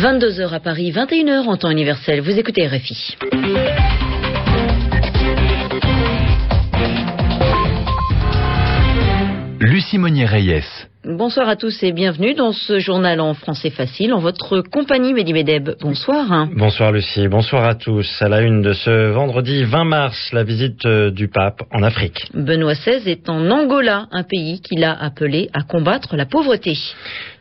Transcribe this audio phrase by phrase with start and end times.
[0.00, 2.22] 22h à Paris, 21h en temps universel.
[2.22, 3.18] Vous écoutez RFI.
[9.60, 10.62] Lucie Monnier-Reyes.
[11.02, 15.32] Bonsoir à tous et bienvenue dans ce journal en français facile en votre compagnie Mehdi
[15.32, 15.70] Medeb.
[15.80, 16.46] Bonsoir.
[16.54, 18.06] Bonsoir Lucie, bonsoir à tous.
[18.20, 22.26] À la une de ce vendredi 20 mars, la visite euh, du pape en Afrique.
[22.34, 26.76] Benoît XVI est en Angola, un pays qu'il a appelé à combattre la pauvreté.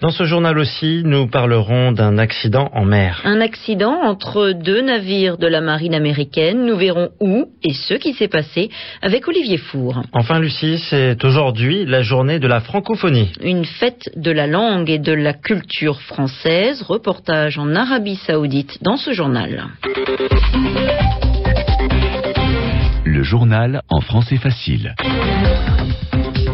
[0.00, 3.22] Dans ce journal aussi, nous parlerons d'un accident en mer.
[3.24, 6.64] Un accident entre deux navires de la marine américaine.
[6.64, 8.70] Nous verrons où et ce qui s'est passé
[9.02, 10.04] avec Olivier Four.
[10.12, 14.98] Enfin Lucie, c'est aujourd'hui la journée de la francophonie une fête de la langue et
[14.98, 16.82] de la culture française.
[16.82, 19.66] Reportage en Arabie Saoudite dans ce journal.
[23.04, 24.94] Le journal en français facile.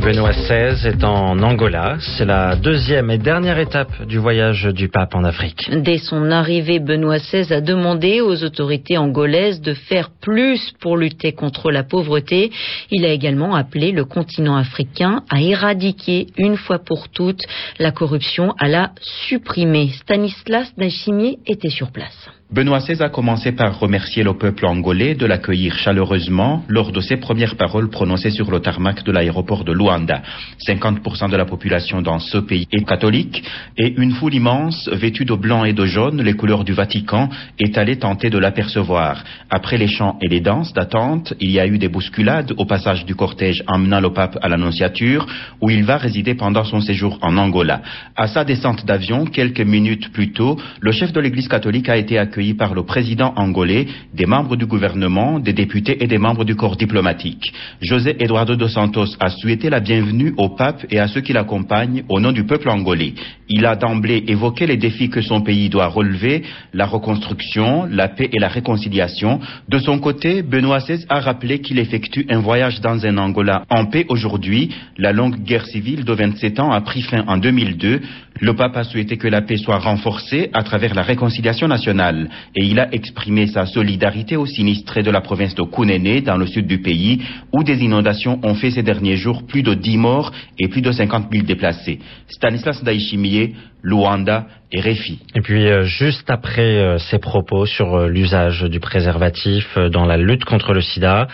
[0.00, 1.96] Benoît XVI est en Angola.
[2.00, 5.68] C'est la deuxième et dernière étape du voyage du pape en Afrique.
[5.70, 11.32] Dès son arrivée, Benoît XVI a demandé aux autorités angolaises de faire plus pour lutter
[11.32, 12.50] contre la pauvreté.
[12.90, 17.42] Il a également appelé le continent africain à éradiquer une fois pour toutes
[17.78, 19.90] la corruption, à la supprimer.
[20.00, 22.28] Stanislas Nachimier était sur place.
[22.52, 27.16] Benoît XVI a commencé par remercier le peuple angolais de l'accueillir chaleureusement lors de ses
[27.16, 30.20] premières paroles prononcées sur le tarmac de l'aéroport de Luanda.
[30.68, 33.42] 50% de la population dans ce pays est catholique
[33.78, 37.78] et une foule immense, vêtue de blanc et de jaune, les couleurs du Vatican, est
[37.78, 39.24] allée tenter de l'apercevoir.
[39.48, 43.06] Après les chants et les danses d'attente, il y a eu des bousculades au passage
[43.06, 45.26] du cortège emmenant le pape à l'Annonciature,
[45.62, 47.80] où il va résider pendant son séjour en Angola.
[48.14, 52.18] À sa descente d'avion, quelques minutes plus tôt, le chef de l'Église catholique a été
[52.18, 56.56] accueilli par le président angolais, des membres du gouvernement, des députés et des membres du
[56.56, 57.52] corps diplomatique.
[57.80, 62.02] José Eduardo dos Santos a souhaité la bienvenue au pape et à ceux qui l'accompagnent
[62.08, 63.14] au nom du peuple angolais.
[63.48, 66.42] Il a d'emblée évoqué les défis que son pays doit relever,
[66.72, 69.40] la reconstruction, la paix et la réconciliation.
[69.68, 73.86] De son côté, Benoît XVI a rappelé qu'il effectue un voyage dans un Angola en
[73.86, 74.70] paix aujourd'hui.
[74.98, 78.00] La longue guerre civile de 27 ans a pris fin en 2002.
[78.40, 82.64] Le pape a souhaité que la paix soit renforcée à travers la réconciliation nationale et
[82.64, 86.66] il a exprimé sa solidarité aux sinistrés de la province de Kunene dans le sud
[86.66, 87.20] du pays
[87.52, 90.92] où des inondations ont fait ces derniers jours plus de 10 morts et plus de
[90.92, 91.98] 50 000 déplacés.
[92.28, 95.18] Stanislas Daishimiye, Luanda et Réfi.
[95.34, 100.16] Et puis euh, juste après euh, ces propos sur euh, l'usage du préservatif dans la
[100.16, 101.28] lutte contre le sida,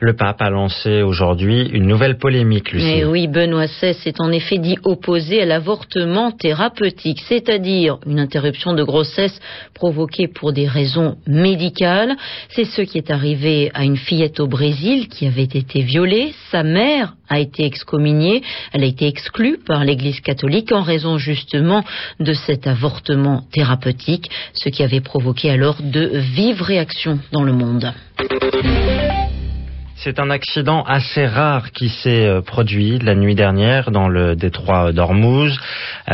[0.00, 2.86] le pape a lancé aujourd'hui une nouvelle polémique, Lucie.
[2.86, 8.72] Mais oui, Benoît XVI s'est en effet dit opposé à l'avortement thérapeutique, c'est-à-dire une interruption
[8.72, 9.38] de grossesse
[9.74, 12.16] provoquée pour des raisons médicales.
[12.50, 16.32] C'est ce qui est arrivé à une fillette au Brésil qui avait été violée.
[16.50, 18.42] Sa mère a été excommuniée.
[18.72, 21.84] Elle a été exclue par l'Église catholique en raison justement
[22.20, 27.92] de cet avortement thérapeutique, ce qui avait provoqué alors de vives réactions dans le monde.
[30.04, 34.92] C'est un accident assez rare qui s'est euh, produit la nuit dernière dans le détroit
[34.92, 35.58] d'Ormuz.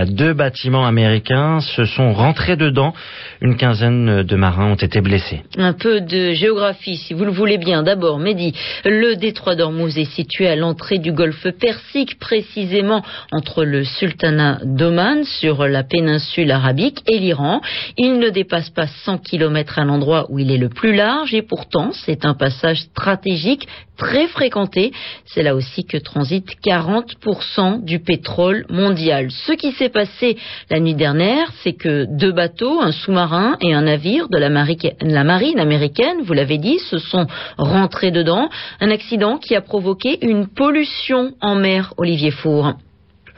[0.07, 2.95] Deux bâtiments américains se sont rentrés dedans.
[3.43, 5.43] Une quinzaine de marins ont été blessés.
[5.59, 7.83] Un peu de géographie, si vous le voulez bien.
[7.83, 8.55] D'abord, Mehdi,
[8.87, 13.03] le détroit d'Ormuz est situé à l'entrée du golfe Persique, précisément
[13.33, 17.61] entre le sultanat d'Oman sur la péninsule arabique et l'Iran.
[17.99, 21.43] Il ne dépasse pas 100 km à l'endroit où il est le plus large et
[21.43, 24.93] pourtant c'est un passage stratégique très fréquenté.
[25.27, 29.31] C'est là aussi que transite 40% du pétrole mondial.
[29.31, 30.37] Ce qui s'est passé
[30.71, 35.25] la nuit dernière, c'est que deux bateaux, un sous-marin et un navire de la, la
[35.25, 37.27] marine américaine, vous l'avez dit, se sont
[37.59, 38.49] rentrés dedans.
[38.81, 42.75] Un accident qui a provoqué une pollution en mer, Olivier Four.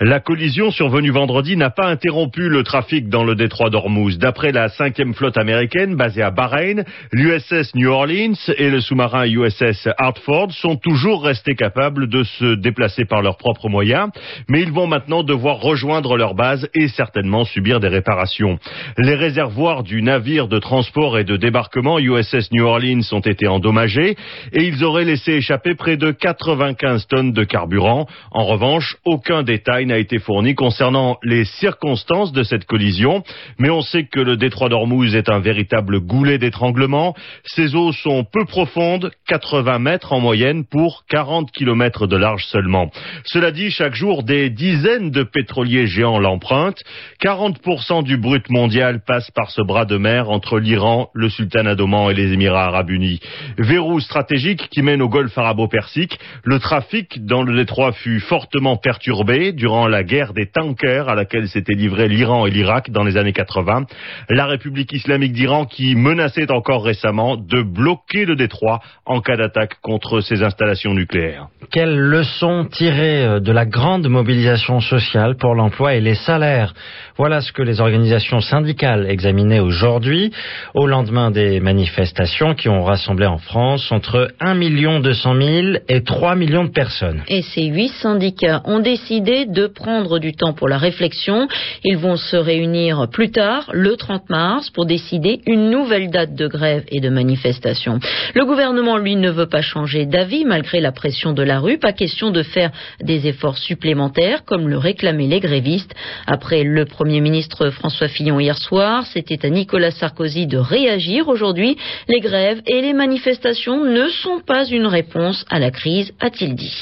[0.01, 4.19] La collision survenue vendredi n'a pas interrompu le trafic dans le détroit d'Ormuz.
[4.19, 9.89] D'après la cinquième flotte américaine basée à Bahreïn, l'USS New Orleans et le sous-marin USS
[9.97, 14.11] Hartford sont toujours restés capables de se déplacer par leurs propres moyens,
[14.51, 18.59] mais ils vont maintenant devoir rejoindre leur base et certainement subir des réparations.
[18.99, 24.15] Les réservoirs du navire de transport et de débarquement USS New Orleans ont été endommagés
[24.53, 28.07] et ils auraient laissé échapper près de 95 tonnes de carburant.
[28.31, 33.23] En revanche, aucun détail n'a été fourni concernant les circonstances de cette collision,
[33.59, 37.15] mais on sait que le détroit d'Ormuz est un véritable goulet d'étranglement.
[37.45, 42.91] Ses eaux sont peu profondes, 80 mètres en moyenne pour 40 km de large seulement.
[43.25, 46.83] Cela dit, chaque jour, des dizaines de pétroliers géants l'empruntent.
[47.23, 52.11] 40% du brut mondial passe par ce bras de mer entre l'Iran, le sultanat d'Oman
[52.11, 53.21] et les Émirats arabes unis.
[53.59, 59.53] Verrou stratégique qui mène au golfe arabo-persique, le trafic dans le détroit fut fortement perturbé
[59.53, 63.19] durant durant la guerre des tankers à laquelle s'étaient livrés l'Iran et l'Irak dans les
[63.19, 63.85] années 80.
[64.31, 69.75] La République islamique d'Iran qui menaçait encore récemment de bloquer le détroit en cas d'attaque
[69.83, 71.49] contre ses installations nucléaires.
[71.71, 76.73] Quelle leçon tirer euh, de la grande mobilisation sociale pour l'emploi et les salaires?
[77.19, 80.33] Voilà ce que les organisations syndicales examinaient aujourd'hui,
[80.75, 86.35] au lendemain des manifestations qui ont rassemblé en France entre 1 200 000 et 3
[86.35, 87.23] millions de personnes.
[87.29, 91.49] Et ces huit syndicats ont décidé de prendre du temps pour la réflexion.
[91.85, 96.47] Ils vont se réunir plus tard, le 30 mars, pour décider une nouvelle date de
[96.47, 97.99] grève et de manifestation.
[98.35, 101.79] Le gouvernement, lui, ne veut pas changer d'avis malgré la pression de la rue.
[101.79, 102.71] Pas question de faire
[103.03, 105.95] des efforts supplémentaires comme le réclamaient les grévistes.
[106.27, 111.77] Après le Premier ministre François Fillon hier soir, c'était à Nicolas Sarkozy de réagir aujourd'hui.
[112.09, 116.75] Les grèves et les manifestations ne sont pas une réponse à la crise, a-t-il dit.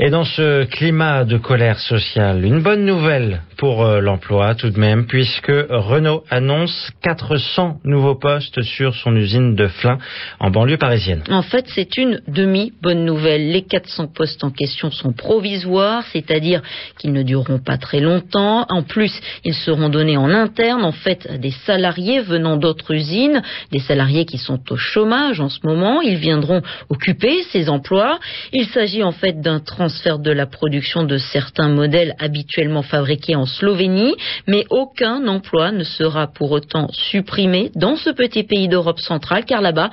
[0.00, 4.78] Et dans ce climat de colère sociale, une bonne nouvelle pour euh, l'emploi tout de
[4.78, 9.98] même, puisque Renault annonce 400 nouveaux postes sur son usine de Flins
[10.40, 11.22] en banlieue parisienne.
[11.28, 13.50] En fait, c'est une demi-bonne nouvelle.
[13.50, 16.62] Les 400 postes en question sont provisoires, c'est-à-dire
[16.98, 18.66] qu'ils ne dureront pas très longtemps.
[18.68, 19.12] En plus,
[19.44, 24.24] ils seront donnés en interne, en fait, à des salariés venant d'autres usines, des salariés
[24.24, 26.00] qui sont au chômage en ce moment.
[26.00, 28.18] Ils viendront occuper ces emplois.
[28.52, 33.46] Il s'agit en fait d'un transfert de la production de certains modèles habituellement fabriqués en
[33.46, 34.14] Slovénie,
[34.46, 39.60] mais aucun emploi ne sera pour autant supprimé dans ce petit pays d'Europe centrale, car
[39.60, 39.90] là-bas,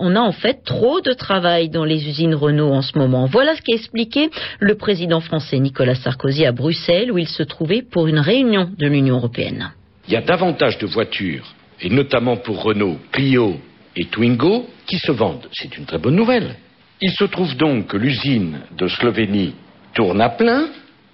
[0.00, 3.26] on a en fait trop de travail dans les usines Renault en ce moment.
[3.26, 7.82] Voilà ce qu'a expliqué le président français Nicolas Sarkozy à Bruxelles, où il se trouvait
[7.82, 9.72] pour une réunion de l'Union européenne.
[10.06, 11.46] Il y a davantage de voitures,
[11.80, 13.56] et notamment pour Renault, Clio
[13.96, 15.48] et Twingo, qui se vendent.
[15.52, 16.56] C'est une très bonne nouvelle.
[17.00, 19.54] Il se trouve donc que l'usine de Slovénie
[19.94, 20.68] tourne à plein,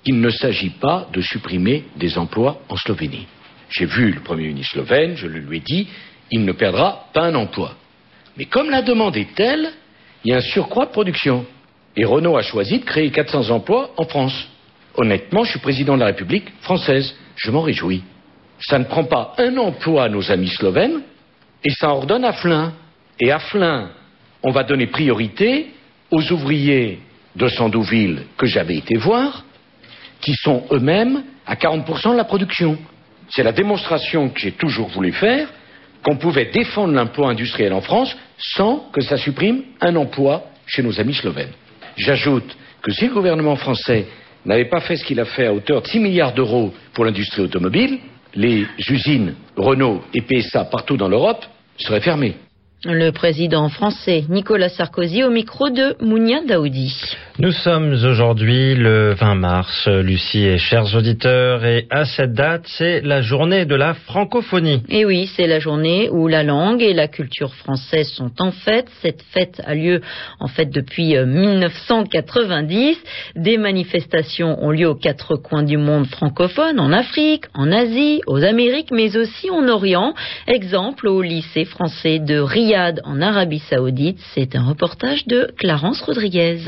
[0.06, 3.26] qu'il ne s'agit pas de supprimer des emplois en Slovénie.
[3.70, 5.88] J'ai vu le Premier ministre slovène, je le lui ai dit,
[6.30, 7.74] il ne perdra pas un emploi.
[8.36, 9.72] Mais comme la demande est telle,
[10.24, 11.44] il y a un surcroît de production.
[11.96, 14.48] Et Renault a choisi de créer 400 emplois en France.
[14.94, 17.12] Honnêtement, je suis président de la République française.
[17.34, 18.04] Je m'en réjouis.
[18.60, 21.02] Ça ne prend pas un emploi à nos amis slovènes
[21.64, 22.74] et ça en redonne à Flins.
[23.18, 23.90] Et à Flins,
[24.44, 25.72] on va donner priorité
[26.12, 27.00] aux ouvriers
[27.34, 29.45] de Sandouville que j'avais été voir,
[30.26, 32.76] qui sont eux-mêmes à 40% de la production.
[33.31, 35.49] C'est la démonstration que j'ai toujours voulu faire,
[36.02, 40.99] qu'on pouvait défendre l'emploi industriel en France sans que ça supprime un emploi chez nos
[40.99, 41.52] amis slovènes.
[41.96, 44.06] J'ajoute que si le gouvernement français
[44.44, 47.43] n'avait pas fait ce qu'il a fait à hauteur de 6 milliards d'euros pour l'industrie
[47.43, 48.00] automobile,
[48.34, 51.44] les usines Renault et PSA partout dans l'Europe
[51.78, 52.34] seraient fermées.
[52.84, 56.94] Le président français Nicolas Sarkozy au micro de Mounia Daoudi.
[57.38, 63.00] Nous sommes aujourd'hui le 20 mars, Lucie et chers auditeurs, et à cette date, c'est
[63.00, 64.82] la journée de la francophonie.
[64.90, 68.88] Et oui, c'est la journée où la langue et la culture française sont en fête.
[69.00, 70.02] Cette fête a lieu
[70.38, 72.96] en fait depuis 1990.
[73.37, 78.20] Euh, Des manifestations ont lieu aux quatre coins du monde francophone, en Afrique, en Asie,
[78.26, 80.12] aux Amériques, mais aussi en Orient.
[80.46, 84.18] Exemple au lycée français de Rio en Arabie Saoudite.
[84.34, 86.64] C'est un reportage de Clarence Rodriguez.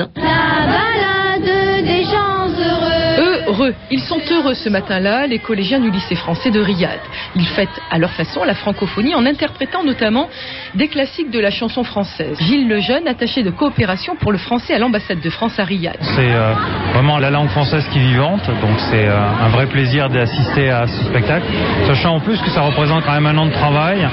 [3.90, 7.00] Ils sont heureux ce matin-là, les collégiens du lycée français de Riyad.
[7.36, 10.28] Ils fêtent à leur façon la francophonie en interprétant notamment
[10.74, 12.36] des classiques de la chanson française.
[12.40, 15.96] Gilles Lejeune, attaché de coopération pour le français à l'ambassade de France à Riyad.
[16.00, 16.54] C'est euh,
[16.92, 20.86] vraiment la langue française qui est vivante, donc c'est euh, un vrai plaisir d'assister à
[20.86, 21.46] ce spectacle.
[21.86, 24.08] Sachant en plus que ça représente quand même un an de travail.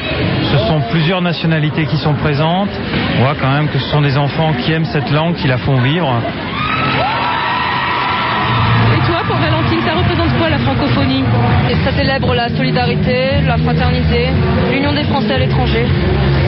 [0.51, 2.69] Ce sont plusieurs nationalités qui sont présentes.
[3.17, 5.57] On voit quand même que ce sont des enfants qui aiment cette langue, qui la
[5.57, 6.21] font vivre.
[11.85, 14.29] Ça célèbre la solidarité, la fraternité,
[14.71, 15.85] l'union des Français à l'étranger.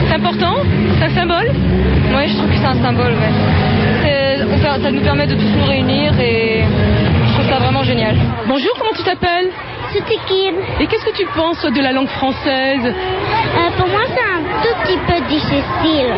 [0.08, 0.56] C'est important
[0.98, 3.12] C'est un symbole Oui, je trouve que c'est un symbole.
[3.12, 3.32] Ouais.
[4.02, 6.64] C'est- on fait- ça nous permet de tous nous réunir et
[7.28, 8.16] je trouve ça vraiment génial.
[8.48, 9.50] Bonjour, comment tu t'appelles?
[9.92, 10.54] C'était Kim.
[10.80, 12.84] Et qu'est-ce que tu penses de la langue française?
[12.84, 16.10] Euh, pour moi, c'est un tout petit peu difficile.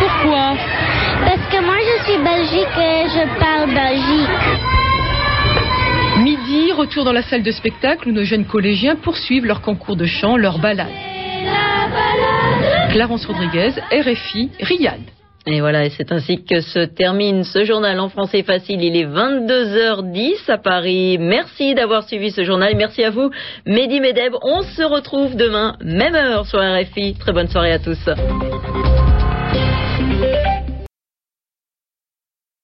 [0.00, 0.54] Pourquoi?
[1.24, 4.73] Parce que moi, je suis belgique et je parle belgique.
[6.74, 10.36] Retour dans la salle de spectacle où nos jeunes collégiens poursuivent leur concours de chant,
[10.36, 10.88] leur balade.
[12.90, 15.00] Clarence Rodriguez, RFI, Riyad.
[15.46, 18.82] Et voilà, c'est ainsi que se termine ce journal en français facile.
[18.82, 21.18] Il est 22h10 à Paris.
[21.18, 22.74] Merci d'avoir suivi ce journal.
[22.76, 23.30] Merci à vous,
[23.66, 24.34] Mehdi Medeb.
[24.42, 27.14] On se retrouve demain, même heure sur RFI.
[27.18, 27.98] Très bonne soirée à tous.